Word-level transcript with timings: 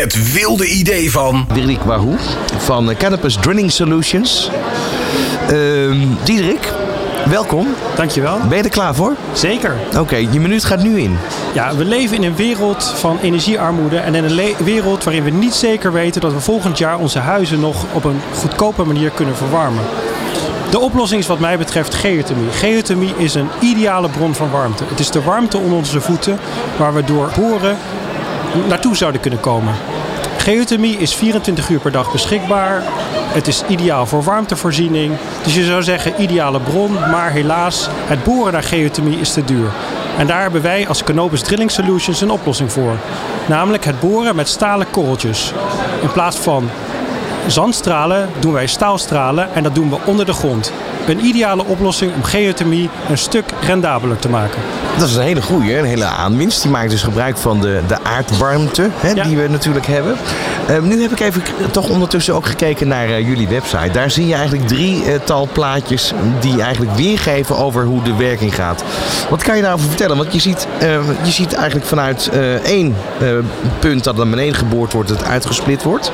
het 0.00 0.32
wilde 0.32 0.66
idee 0.66 1.10
van... 1.10 1.46
Diederik 1.52 1.82
Wahoo 1.82 2.14
van 2.58 2.94
Canopus 2.98 3.36
Drilling 3.36 3.72
Solutions. 3.72 4.50
Ehm 5.48 6.06
Diederik, 6.24 6.72
welkom. 7.26 7.66
Dankjewel. 7.96 8.38
Ben 8.48 8.56
je 8.56 8.62
er 8.62 8.70
klaar 8.70 8.94
voor? 8.94 9.16
Zeker. 9.32 9.76
Oké, 9.98 10.16
je 10.16 10.40
minuut 10.40 10.64
gaat 10.64 10.82
nu 10.82 11.00
in. 11.00 11.18
Ja, 11.54 11.76
we 11.76 11.84
leven 11.84 12.16
in 12.16 12.22
een 12.22 12.36
wereld 12.36 12.84
van 12.84 13.18
energiearmoede 13.22 13.98
en 13.98 14.14
in 14.14 14.24
een 14.24 14.54
wereld 14.64 15.04
waarin 15.04 15.24
we 15.24 15.30
niet 15.30 15.54
zeker 15.54 15.92
weten 15.92 16.20
dat 16.20 16.32
we 16.32 16.40
volgend 16.40 16.78
jaar 16.78 16.98
onze 16.98 17.18
huizen 17.18 17.60
nog 17.60 17.84
op 17.92 18.04
een 18.04 18.20
goedkope 18.34 18.84
manier 18.84 19.10
kunnen 19.10 19.36
verwarmen. 19.36 19.84
De 20.70 20.78
oplossing 20.78 21.20
is 21.20 21.26
wat 21.26 21.38
mij 21.38 21.58
betreft 21.58 21.94
geothermie. 21.94 22.50
Geothermie 22.50 23.14
is 23.16 23.34
een 23.34 23.48
ideale 23.60 24.08
bron 24.08 24.34
van 24.34 24.50
warmte. 24.50 24.84
Het 24.88 24.98
is 24.98 25.10
de 25.10 25.22
warmte 25.22 25.58
onder 25.58 25.78
onze 25.78 26.00
voeten 26.00 26.38
waar 26.78 26.94
we 26.94 27.04
door 27.04 27.30
boren 27.36 27.76
naartoe 28.68 28.96
zouden 28.96 29.20
kunnen 29.20 29.40
komen. 29.40 29.74
Geothermie 30.50 30.96
is 30.96 31.14
24 31.14 31.68
uur 31.68 31.80
per 31.80 31.92
dag 31.92 32.12
beschikbaar. 32.12 32.82
Het 33.32 33.46
is 33.46 33.62
ideaal 33.68 34.06
voor 34.06 34.22
warmtevoorziening. 34.22 35.12
Dus 35.42 35.54
je 35.54 35.64
zou 35.64 35.82
zeggen 35.82 36.22
ideale 36.22 36.60
bron, 36.60 36.92
maar 36.92 37.30
helaas, 37.30 37.88
het 37.90 38.24
boren 38.24 38.52
naar 38.52 38.62
geothermie 38.62 39.20
is 39.20 39.32
te 39.32 39.44
duur. 39.44 39.70
En 40.18 40.26
daar 40.26 40.42
hebben 40.42 40.62
wij 40.62 40.88
als 40.88 41.04
Canopus 41.04 41.42
Drilling 41.42 41.70
Solutions 41.70 42.20
een 42.20 42.30
oplossing 42.30 42.72
voor. 42.72 42.96
Namelijk 43.48 43.84
het 43.84 44.00
boren 44.00 44.36
met 44.36 44.48
stalen 44.48 44.90
korreltjes. 44.90 45.52
In 46.02 46.12
plaats 46.12 46.36
van 46.36 46.70
zandstralen 47.46 48.28
doen 48.38 48.52
wij 48.52 48.66
staalstralen 48.66 49.54
en 49.54 49.62
dat 49.62 49.74
doen 49.74 49.90
we 49.90 49.96
onder 50.04 50.26
de 50.26 50.32
grond. 50.32 50.72
Een 51.06 51.24
ideale 51.24 51.64
oplossing 51.64 52.14
om 52.14 52.22
geothermie 52.24 52.88
een 53.08 53.18
stuk 53.18 53.44
rendabeler 53.66 54.18
te 54.18 54.28
maken. 54.28 54.60
Dat 54.98 55.08
is 55.08 55.16
een 55.16 55.22
hele 55.22 55.42
goeie, 55.42 55.78
een 55.78 55.84
hele 55.84 56.04
aanwinst. 56.04 56.62
Die 56.62 56.70
maakt 56.70 56.90
dus 56.90 57.02
gebruik 57.02 57.36
van 57.36 57.60
de, 57.60 57.80
de 57.86 57.96
aardwarmte 58.02 58.88
hè, 58.96 59.10
Ja. 59.10 59.24
die 59.24 59.36
we 59.36 59.48
natuurlijk 59.48 59.86
hebben. 59.86 60.16
Ehm, 60.68 60.88
nu 60.88 61.02
heb 61.02 61.10
ik 61.10 61.20
even 61.20 61.42
toch 61.70 61.88
ondertussen 61.88 62.34
ook 62.34 62.46
gekeken 62.46 62.88
naar 62.88 63.04
eh, 63.06 63.28
jullie 63.28 63.48
website. 63.48 63.90
Daar 63.92 64.10
zie 64.10 64.26
je 64.26 64.34
eigenlijk 64.34 64.68
drie 64.68 65.04
eh, 65.04 65.20
tal 65.24 65.48
plaatjes 65.52 66.12
die 66.40 66.62
eigenlijk 66.62 66.96
weergeven 66.96 67.56
over 67.56 67.84
hoe 67.84 68.02
de 68.02 68.14
werking 68.16 68.54
gaat. 68.54 68.84
Wat 69.30 69.42
kan 69.42 69.56
je 69.56 69.62
daarover 69.62 69.86
vertellen? 69.88 70.16
Want 70.16 70.32
je 70.32 70.40
ziet, 70.40 70.66
eh, 70.78 70.88
je 71.22 71.30
ziet 71.30 71.52
eigenlijk 71.52 71.86
vanuit 71.86 72.28
eh, 72.32 72.54
één 72.54 72.96
punt 73.78 74.04
dat 74.04 74.16
naar 74.16 74.28
beneden 74.28 74.54
geboord 74.54 74.92
wordt, 74.92 75.08
dat 75.08 75.18
het 75.18 75.28
uitgesplit 75.28 75.82
wordt. 75.82 76.10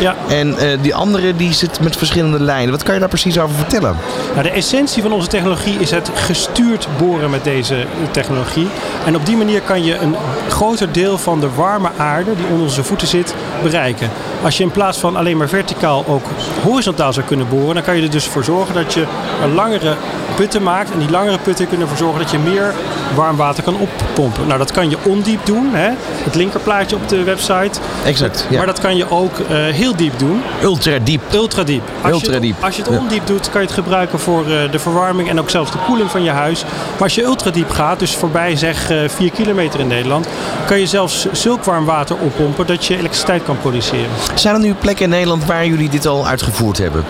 Ja. 0.00 0.14
En 0.28 0.58
eh, 0.58 0.78
die 0.80 0.94
andere 0.94 1.36
die 1.36 1.52
zit 1.52 1.80
met 1.80 1.96
verschillende 1.96 2.40
lijnen. 2.40 2.70
Wat 2.70 2.82
kan 2.82 2.94
je 2.94 3.00
daar 3.00 3.08
precies 3.08 3.38
over 3.38 3.56
vertellen? 3.56 3.96
Nou, 4.32 4.42
de 4.42 4.50
essentie 4.50 5.02
van 5.02 5.12
onze 5.12 5.28
technologie 5.28 5.78
is 5.78 5.90
het 5.90 6.10
gestuurd 6.14 6.88
boren 6.98 7.30
met 7.30 7.44
deze 7.44 7.86
technologie. 8.10 8.68
En 9.06 9.16
op 9.16 9.26
die 9.26 9.36
manier 9.36 9.60
kan 9.60 9.84
je 9.84 9.98
een 9.98 10.16
groter 10.48 10.92
deel 10.92 11.18
van 11.18 11.40
de 11.40 11.50
warme 11.54 11.90
aarde 11.96 12.36
die 12.36 12.46
onder 12.46 12.62
onze 12.62 12.84
voeten 12.84 13.08
zit 13.08 13.34
bereiken. 13.62 14.10
Als 14.42 14.56
je 14.56 14.62
in 14.62 14.70
plaats 14.70 14.98
van 14.98 15.16
alleen 15.16 15.36
maar 15.36 15.48
verticaal 15.48 16.04
ook 16.06 16.24
horizontaal 16.62 17.12
zou 17.12 17.26
kunnen 17.26 17.48
boren, 17.48 17.74
dan 17.74 17.84
kan 17.84 17.96
je 17.96 18.02
er 18.02 18.10
dus 18.10 18.26
voor 18.26 18.44
zorgen 18.44 18.74
dat 18.74 18.94
je 18.94 19.06
een 19.42 19.54
langere 19.54 19.96
putten 20.36 20.62
maakt. 20.62 20.90
En 20.90 20.98
die 20.98 21.10
langere 21.10 21.38
putten 21.38 21.68
kunnen 21.68 21.86
ervoor 21.86 22.04
zorgen 22.04 22.20
dat 22.20 22.30
je 22.30 22.38
meer 22.38 22.74
warm 23.14 23.36
water 23.36 23.62
kan 23.62 23.76
oppompen. 23.76 24.46
Nou, 24.46 24.58
dat 24.58 24.72
kan 24.72 24.90
je 24.90 24.96
ondiep 25.02 25.46
doen. 25.46 25.68
Hè? 25.72 25.90
Het 26.24 26.34
linkerplaatje 26.34 26.96
op 26.96 27.08
de 27.08 27.22
website. 27.22 27.80
Exact. 28.04 28.46
Ja. 28.50 28.56
Maar 28.56 28.66
dat 28.66 28.80
kan 28.80 28.96
je 28.96 29.10
ook 29.10 29.38
eh, 29.38 29.46
heel 29.56 29.96
diep 29.96 30.18
doen. 30.18 30.42
Ultra 30.62 30.98
diep. 31.02 31.20
Ultra 31.32 31.62
diep. 31.62 31.82
Als 32.02 32.12
Ultra 32.12 32.26
je 32.28 32.32
het, 32.32 32.42
diep. 32.42 32.56
Als 32.64 32.76
je 32.76 32.82
het 32.82 32.90
Ja. 32.92 32.98
ondiep 32.98 33.26
doet, 33.26 33.50
kan 33.50 33.60
je 33.60 33.66
het 33.66 33.76
gebruiken 33.76 34.18
voor 34.18 34.40
eh, 34.40 34.70
de 34.70 34.78
verwarming 34.78 35.28
en 35.28 35.40
ook 35.40 35.50
zelfs 35.50 35.70
de 35.70 35.78
koeling 35.86 36.10
van 36.10 36.22
je 36.22 36.30
huis. 36.30 36.62
Maar 36.64 37.02
als 37.02 37.14
je 37.14 37.22
ultra 37.22 37.50
diep 37.50 37.70
gaat, 37.70 37.98
dus 37.98 38.14
voorbij 38.16 38.56
zeg 38.56 38.90
eh 38.90 38.98
4 39.06 39.30
kilometer 39.30 39.80
in 39.80 39.86
Nederland, 39.86 40.26
kan 40.66 40.78
je 40.78 40.86
zelfs 40.86 41.26
zulk 41.32 41.64
warm 41.64 41.84
water 41.84 42.16
oppompen 42.16 42.66
dat 42.66 42.84
je 42.86 42.96
elektriciteit 42.96 43.42
kan 43.44 43.58
produceren. 43.58 44.10
Zijn 44.34 44.54
er 44.54 44.60
nu 44.60 44.74
plekken 44.74 45.04
in 45.04 45.10
Nederland 45.10 45.44
waar 45.44 45.66
jullie 45.66 45.88
dit 45.88 46.06
al 46.06 46.26
uitgevoerd 46.26 46.78
hebben? 46.78 47.04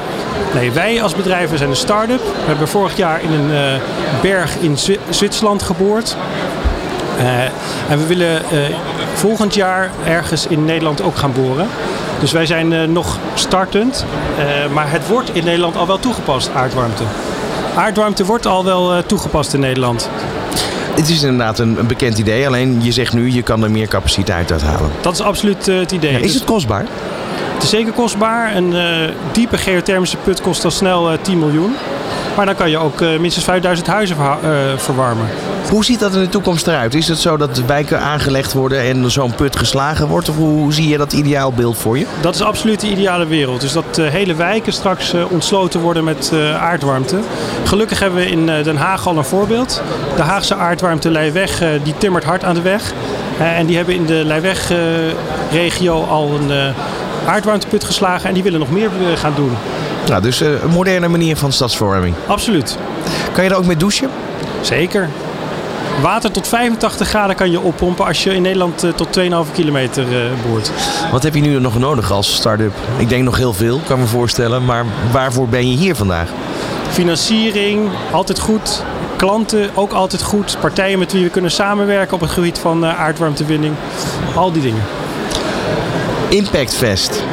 Nee, 0.54 0.70
wij 0.72 1.02
als 1.02 1.14
bedrijf 1.14 1.50
we 1.50 1.56
zijn 1.56 1.70
een 1.70 1.76
start-up. 1.76 2.20
We 2.20 2.44
hebben 2.46 2.68
vorig 2.68 2.96
jaar 2.96 3.22
in 3.22 3.32
een 3.32 3.50
eh, 3.52 3.80
berg 4.22 4.56
in 4.60 4.78
Zwi- 4.78 4.98
Zwitserland 5.08 5.62
geboord. 5.62 5.82
Eh, 7.18 7.42
en 7.88 7.98
we 7.98 8.06
willen 8.06 8.36
eh, 8.36 8.58
volgend 9.14 9.54
jaar 9.54 9.90
ergens 10.06 10.46
in 10.46 10.64
Nederland 10.64 11.02
ook 11.02 11.16
gaan 11.16 11.32
boren. 11.32 11.66
Dus 12.20 12.32
wij 12.32 12.46
zijn 12.46 12.72
eh, 12.72 12.82
nog 12.82 13.18
startend. 13.34 14.04
maar 14.72 14.90
het 14.90 15.08
wordt 15.08 15.30
in 15.34 15.44
Nederland 15.44 15.76
al 15.76 15.86
wel 15.86 15.98
toegepast, 15.98 16.50
aardwarmte. 16.54 17.02
Aardwarmte 17.76 18.24
wordt 18.24 18.46
al 18.46 18.64
wel 18.64 19.06
toegepast 19.06 19.54
in 19.54 19.60
Nederland. 19.60 20.10
Het 20.94 21.08
is 21.08 21.22
inderdaad 21.22 21.58
een, 21.58 21.78
een 21.78 21.86
bekend 21.86 22.18
idee, 22.18 22.46
alleen 22.46 22.82
je 22.82 22.92
zegt 22.92 23.12
nu 23.12 23.30
je 23.30 23.42
kan 23.42 23.64
er 23.64 23.70
meer 23.70 23.88
capaciteit 23.88 24.52
uit 24.52 24.62
halen. 24.62 24.90
Dat 25.00 25.12
is 25.12 25.20
absoluut 25.20 25.66
het 25.66 25.92
idee. 25.92 26.14
Is 26.14 26.22
Dus 26.22 26.34
het 26.34 26.44
kostbaar? 26.44 26.84
het 27.54 27.62
is 27.62 27.68
zeker 27.68 27.92
kostbaar. 27.92 28.56
Een 28.56 28.74
diepe 29.32 29.58
geothermische 29.58 30.16
put 30.16 30.40
kost 30.40 30.64
al 30.64 30.70
snel 30.70 31.10
eh, 31.10 31.18
10 31.22 31.38
miljoen. 31.38 31.74
Maar 32.36 32.46
dan 32.46 32.54
kan 32.54 32.70
je 32.70 32.78
ook 32.78 33.00
eh, 33.00 33.18
minstens 33.18 33.44
5000 33.44 33.86
huizen 33.86 34.16
eh, 34.16 34.50
verwarmen. 34.76 35.26
Hoe 35.70 35.84
ziet 35.84 36.00
dat 36.00 36.14
in 36.14 36.20
de 36.20 36.28
toekomst 36.28 36.66
eruit? 36.66 36.94
Is 36.94 37.08
het 37.08 37.18
zo 37.18 37.36
dat 37.36 37.54
de 37.54 37.64
wijken 37.64 38.00
aangelegd 38.00 38.52
worden 38.52 38.80
en 38.80 39.10
zo'n 39.10 39.34
put 39.34 39.56
geslagen 39.56 40.08
wordt? 40.08 40.28
Of 40.28 40.36
hoe 40.36 40.72
zie 40.72 40.88
je 40.88 40.96
dat 40.96 41.12
ideaalbeeld 41.12 41.78
voor 41.78 41.98
je? 41.98 42.06
Dat 42.20 42.34
is 42.34 42.42
absoluut 42.42 42.80
de 42.80 42.90
ideale 42.90 43.26
wereld. 43.26 43.60
Dus 43.60 43.72
dat 43.72 43.98
eh, 43.98 44.06
hele 44.06 44.34
wijken 44.34 44.72
straks 44.72 45.14
ontsloten 45.28 45.80
worden 45.80 46.04
met 46.04 46.32
aardwarmte. 46.60 47.18
Gelukkig 47.64 47.98
hebben 47.98 48.18
we 48.18 48.30
in 48.30 48.46
Den 48.46 48.76
Haag 48.76 49.06
al 49.06 49.16
een 49.16 49.24
voorbeeld. 49.24 49.82
De 50.16 50.22
Haagse 50.22 50.54
aardwarmte 50.54 51.10
Leiweg, 51.10 51.60
eh, 51.60 51.68
die 51.82 51.94
timmert 51.98 52.24
hard 52.24 52.44
aan 52.44 52.54
de 52.54 52.62
weg. 52.62 52.92
En 53.38 53.66
die 53.66 53.76
hebben 53.76 53.94
in 53.94 54.06
de 54.06 54.22
Leiweg-regio 54.24 56.04
al 56.04 56.30
een 56.30 56.74
aardwarmteput 57.26 57.84
geslagen. 57.84 58.28
En 58.28 58.34
die 58.34 58.42
willen 58.42 58.58
nog 58.58 58.70
meer 58.70 58.90
gaan 59.16 59.32
doen. 59.36 59.52
Nou, 60.08 60.22
dus 60.22 60.40
eh, 60.40 60.62
een 60.62 60.70
moderne 60.70 61.08
manier 61.08 61.36
van 61.36 61.52
stadsverwarming. 61.52 62.14
Absoluut. 62.26 62.78
Kan 63.32 63.44
je 63.44 63.50
er 63.50 63.56
ook 63.56 63.66
mee 63.66 63.76
douchen? 63.76 64.10
Zeker. 64.60 65.08
Water 66.02 66.30
tot 66.30 66.48
85 66.48 67.08
graden 67.08 67.36
kan 67.36 67.50
je 67.50 67.60
oppompen 67.60 68.06
als 68.06 68.22
je 68.22 68.34
in 68.34 68.42
Nederland 68.42 68.82
eh, 68.82 68.90
tot 68.90 69.18
2,5 69.18 69.52
kilometer 69.52 70.04
eh, 70.04 70.30
boort. 70.48 70.70
Wat 71.10 71.22
heb 71.22 71.34
je 71.34 71.40
nu 71.40 71.60
nog 71.60 71.78
nodig 71.78 72.10
als 72.10 72.34
start-up? 72.34 72.74
Ik 72.96 73.08
denk 73.08 73.24
nog 73.24 73.36
heel 73.36 73.52
veel, 73.52 73.80
kan 73.86 74.00
me 74.00 74.06
voorstellen. 74.06 74.64
Maar 74.64 74.84
waarvoor 75.12 75.48
ben 75.48 75.70
je 75.70 75.76
hier 75.76 75.94
vandaag? 75.94 76.28
Financiering, 76.90 77.88
altijd 78.12 78.38
goed. 78.38 78.82
Klanten, 79.16 79.70
ook 79.74 79.92
altijd 79.92 80.22
goed. 80.22 80.56
Partijen 80.60 80.98
met 80.98 81.12
wie 81.12 81.24
we 81.24 81.30
kunnen 81.30 81.50
samenwerken 81.50 82.14
op 82.14 82.20
het 82.20 82.30
gebied 82.30 82.58
van 82.58 82.86
aardwarmtewinning. 82.86 83.74
Al 84.34 84.52
die 84.52 84.62
dingen. 84.62 84.82
Impact 86.28 86.74
Fest. 86.74 87.24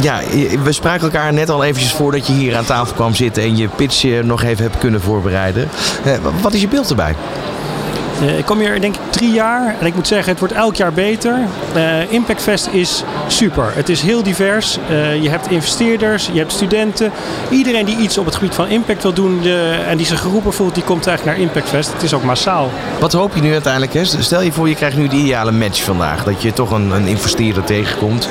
Ja, 0.00 0.20
we 0.64 0.72
spraken 0.72 1.02
elkaar 1.04 1.32
net 1.32 1.50
al 1.50 1.64
eventjes 1.64 1.92
voordat 1.92 2.26
je 2.26 2.32
hier 2.32 2.56
aan 2.56 2.64
tafel 2.64 2.94
kwam 2.94 3.14
zitten 3.14 3.42
en 3.42 3.56
je 3.56 3.68
pitch 3.68 4.04
nog 4.22 4.42
even 4.42 4.64
hebt 4.64 4.78
kunnen 4.78 5.00
voorbereiden. 5.00 5.68
Eh, 6.04 6.12
Wat 6.42 6.52
is 6.52 6.60
je 6.60 6.68
beeld 6.68 6.90
erbij? 6.90 7.14
Eh, 8.24 8.38
ik 8.38 8.44
kom 8.44 8.58
hier 8.58 8.80
denk 8.80 8.94
ik 8.94 9.00
drie 9.10 9.32
jaar 9.32 9.74
en 9.80 9.86
ik 9.86 9.94
moet 9.94 10.06
zeggen, 10.06 10.30
het 10.30 10.38
wordt 10.38 10.54
elk 10.54 10.74
jaar 10.74 10.92
beter. 10.92 11.38
Eh 11.74 12.12
Impact 12.12 12.42
Fest 12.42 12.68
is 12.72 13.04
super. 13.26 13.72
Het 13.74 13.88
is 13.88 14.02
heel 14.02 14.22
divers. 14.22 14.78
Eh, 14.88 15.22
je 15.22 15.30
hebt 15.30 15.50
investeerders, 15.50 16.28
je 16.32 16.38
hebt 16.38 16.52
studenten. 16.52 17.12
Iedereen 17.50 17.84
die 17.84 17.96
iets 17.96 18.18
op 18.18 18.24
het 18.24 18.34
gebied 18.34 18.54
van 18.54 18.68
impact 18.68 19.02
wil 19.02 19.12
doen 19.12 19.42
en 19.88 19.96
die 19.96 20.06
zich 20.06 20.20
geroepen 20.20 20.52
voelt, 20.52 20.74
die 20.74 20.84
komt 20.84 21.06
eigenlijk 21.06 21.38
naar 21.38 21.46
Impact 21.46 21.68
Fest. 21.68 21.92
Het 21.92 22.02
is 22.02 22.14
ook 22.14 22.22
massaal. 22.22 22.70
Wat 23.00 23.12
hoop 23.12 23.34
je 23.34 23.40
nu 23.40 23.52
uiteindelijk? 23.52 23.92
Hè? 23.94 24.04
Stel 24.04 24.40
je 24.40 24.52
voor, 24.52 24.68
je 24.68 24.74
krijgt 24.74 24.96
nu 24.96 25.08
de 25.08 25.16
ideale 25.16 25.52
match 25.52 25.82
vandaag. 25.82 26.24
Dat 26.24 26.42
je 26.42 26.52
toch 26.52 26.70
een, 26.70 26.90
een 26.90 27.06
investeerder 27.06 27.64
tegenkomt. 27.64 28.28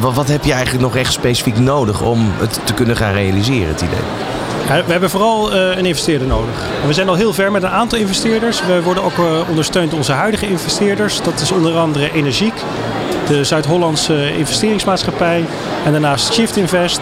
Wat, 0.00 0.14
wat 0.14 0.28
heb 0.28 0.44
je 0.44 0.52
eigenlijk 0.52 0.84
nog 0.84 0.96
echt 0.96 1.12
specifiek 1.12 1.58
nodig 1.58 2.02
om 2.02 2.32
het 2.38 2.60
te 2.64 2.74
kunnen 2.74 2.96
gaan 2.96 3.12
realiseren, 3.12 3.68
het 3.68 3.80
idee? 3.80 4.41
Ja, 4.66 4.84
We 4.84 4.92
hebben 4.92 5.10
vooral 5.10 5.52
eh, 5.52 5.76
een 5.76 5.86
investeerder 5.86 6.28
nodig. 6.28 6.54
We 6.86 6.92
zijn 6.92 7.08
al 7.08 7.14
heel 7.14 7.32
ver 7.32 7.50
met 7.50 7.62
een 7.62 7.68
aantal 7.68 7.98
investeerders. 7.98 8.66
We 8.66 8.82
worden 8.82 9.02
ook 9.02 9.18
eh, 9.18 9.48
ondersteund 9.48 9.90
door 9.90 9.98
onze 9.98 10.12
huidige 10.12 10.48
investeerders. 10.48 11.22
Dat 11.22 11.40
is 11.40 11.52
onder 11.52 11.76
andere 11.76 12.12
Energiek, 12.12 12.54
de 13.26 13.44
Zuid-Hollandse 13.44 14.36
investeringsmaatschappij. 14.36 15.44
En 15.84 15.92
daarnaast 15.92 16.32
Shift 16.32 16.56
Invest. 16.56 17.00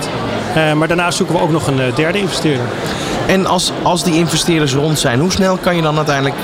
Eh, 0.54 0.72
maar 0.72 0.88
daarnaast 0.88 1.16
zoeken 1.16 1.36
we 1.36 1.42
ook 1.42 1.50
nog 1.50 1.66
een 1.66 1.80
derde 1.94 2.18
investeerder. 2.18 2.66
En 3.26 3.46
als, 3.46 3.72
als 3.82 4.04
die 4.04 4.14
investeerders 4.14 4.74
rond 4.74 4.98
zijn, 4.98 5.20
hoe 5.20 5.32
snel 5.32 5.56
kan 5.56 5.76
je 5.76 5.82
dan 5.82 5.96
uiteindelijk 5.96 6.36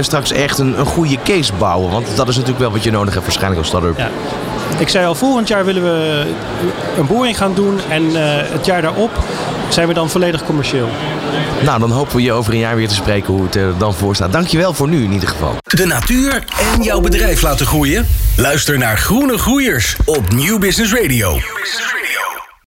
straks 0.00 0.32
echt 0.32 0.58
een, 0.58 0.78
een 0.78 0.86
goede 0.86 1.16
case 1.24 1.52
bouwen? 1.58 1.90
Want 1.90 2.06
dat 2.16 2.28
is 2.28 2.34
natuurlijk 2.34 2.62
wel 2.62 2.72
wat 2.72 2.82
je 2.82 2.90
nodig 2.90 3.12
hebt 3.12 3.24
waarschijnlijk 3.24 3.60
als 3.60 3.68
start-up. 3.68 3.98
Ja. 3.98 4.08
Ik 4.78 4.88
zei 4.88 5.06
al, 5.06 5.14
volgend 5.14 5.48
jaar 5.48 5.64
willen 5.64 5.82
we 5.82 6.26
een 6.98 7.06
boring 7.06 7.36
gaan 7.36 7.54
doen. 7.54 7.80
En 7.88 8.02
het 8.52 8.66
jaar 8.66 8.82
daarop 8.82 9.10
zijn 9.72 9.88
we 9.88 9.94
dan 9.94 10.10
volledig 10.10 10.44
commercieel. 10.44 10.88
Nou, 11.64 11.80
dan 11.80 11.90
hopen 11.90 12.16
we 12.16 12.22
je 12.22 12.32
over 12.32 12.52
een 12.52 12.58
jaar 12.58 12.76
weer 12.76 12.88
te 12.88 12.94
spreken 12.94 13.32
hoe 13.32 13.42
het 13.42 13.54
er 13.54 13.78
dan 13.78 13.94
voor 13.94 14.14
staat. 14.14 14.32
Dankjewel 14.32 14.74
voor 14.74 14.88
nu 14.88 15.04
in 15.04 15.12
ieder 15.12 15.28
geval. 15.28 15.56
De 15.62 15.86
natuur 15.86 16.44
en 16.74 16.82
jouw 16.82 17.00
bedrijf 17.00 17.42
laten 17.42 17.66
groeien? 17.66 18.06
Luister 18.36 18.78
naar 18.78 18.98
Groene 18.98 19.38
Groeiers 19.38 19.96
op 20.04 20.32
Nieuw 20.32 20.58
Business 20.58 20.92
Radio. 20.94 21.38